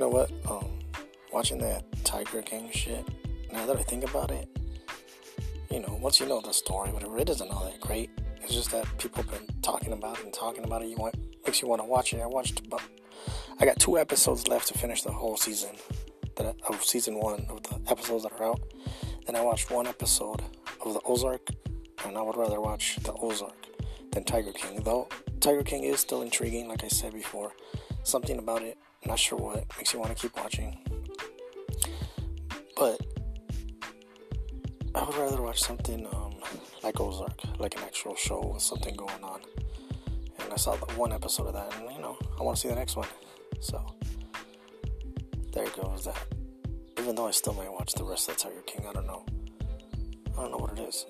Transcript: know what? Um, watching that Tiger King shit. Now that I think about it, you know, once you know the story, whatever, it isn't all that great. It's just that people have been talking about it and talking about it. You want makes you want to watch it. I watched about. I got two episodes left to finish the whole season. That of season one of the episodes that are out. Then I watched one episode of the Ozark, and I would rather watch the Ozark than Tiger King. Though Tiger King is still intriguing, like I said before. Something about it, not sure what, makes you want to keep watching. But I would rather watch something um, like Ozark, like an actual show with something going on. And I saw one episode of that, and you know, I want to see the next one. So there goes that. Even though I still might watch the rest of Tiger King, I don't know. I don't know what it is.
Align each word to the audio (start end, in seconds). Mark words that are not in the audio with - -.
know 0.00 0.08
what? 0.08 0.30
Um, 0.50 0.78
watching 1.32 1.58
that 1.58 1.84
Tiger 2.04 2.42
King 2.42 2.70
shit. 2.72 3.06
Now 3.52 3.66
that 3.66 3.76
I 3.76 3.82
think 3.82 4.04
about 4.04 4.30
it, 4.30 4.48
you 5.70 5.80
know, 5.80 5.98
once 6.00 6.20
you 6.20 6.26
know 6.26 6.40
the 6.40 6.52
story, 6.52 6.90
whatever, 6.90 7.18
it 7.18 7.28
isn't 7.28 7.50
all 7.50 7.64
that 7.64 7.80
great. 7.80 8.10
It's 8.42 8.52
just 8.52 8.70
that 8.72 8.86
people 8.98 9.22
have 9.22 9.30
been 9.30 9.62
talking 9.62 9.92
about 9.92 10.18
it 10.18 10.24
and 10.24 10.34
talking 10.34 10.64
about 10.64 10.82
it. 10.82 10.88
You 10.88 10.96
want 10.96 11.16
makes 11.46 11.62
you 11.62 11.68
want 11.68 11.80
to 11.80 11.86
watch 11.86 12.12
it. 12.12 12.20
I 12.20 12.26
watched 12.26 12.66
about. 12.66 12.82
I 13.58 13.64
got 13.64 13.78
two 13.78 13.98
episodes 13.98 14.48
left 14.48 14.68
to 14.68 14.78
finish 14.78 15.02
the 15.02 15.12
whole 15.12 15.36
season. 15.36 15.76
That 16.36 16.56
of 16.68 16.84
season 16.84 17.18
one 17.20 17.46
of 17.48 17.62
the 17.62 17.90
episodes 17.90 18.24
that 18.24 18.32
are 18.32 18.44
out. 18.44 18.60
Then 19.26 19.36
I 19.36 19.40
watched 19.40 19.70
one 19.70 19.86
episode 19.86 20.42
of 20.84 20.92
the 20.92 21.00
Ozark, 21.04 21.48
and 22.04 22.18
I 22.18 22.22
would 22.22 22.36
rather 22.36 22.60
watch 22.60 22.96
the 22.96 23.12
Ozark 23.14 23.66
than 24.10 24.24
Tiger 24.24 24.52
King. 24.52 24.82
Though 24.82 25.08
Tiger 25.40 25.62
King 25.62 25.84
is 25.84 26.00
still 26.00 26.22
intriguing, 26.22 26.68
like 26.68 26.84
I 26.84 26.88
said 26.88 27.12
before. 27.12 27.52
Something 28.02 28.38
about 28.38 28.62
it, 28.62 28.76
not 29.06 29.18
sure 29.18 29.38
what, 29.38 29.64
makes 29.76 29.92
you 29.92 30.00
want 30.00 30.16
to 30.16 30.20
keep 30.20 30.36
watching. 30.36 30.78
But 32.76 33.00
I 34.94 35.04
would 35.04 35.16
rather 35.16 35.42
watch 35.42 35.60
something 35.60 36.06
um, 36.06 36.34
like 36.82 37.00
Ozark, 37.00 37.40
like 37.58 37.76
an 37.76 37.82
actual 37.82 38.14
show 38.16 38.52
with 38.54 38.62
something 38.62 38.94
going 38.96 39.22
on. 39.22 39.40
And 40.40 40.52
I 40.52 40.56
saw 40.56 40.76
one 40.96 41.12
episode 41.12 41.46
of 41.48 41.54
that, 41.54 41.74
and 41.80 41.90
you 41.94 42.00
know, 42.00 42.16
I 42.38 42.42
want 42.42 42.56
to 42.56 42.62
see 42.62 42.68
the 42.68 42.74
next 42.74 42.96
one. 42.96 43.08
So 43.60 43.84
there 45.52 45.66
goes 45.70 46.04
that. 46.04 46.26
Even 46.98 47.16
though 47.16 47.26
I 47.26 47.32
still 47.32 47.54
might 47.54 47.72
watch 47.72 47.92
the 47.94 48.04
rest 48.04 48.28
of 48.28 48.36
Tiger 48.36 48.62
King, 48.66 48.86
I 48.88 48.92
don't 48.92 49.06
know. 49.06 49.24
I 50.36 50.42
don't 50.42 50.50
know 50.50 50.58
what 50.58 50.78
it 50.78 50.82
is. 50.82 51.06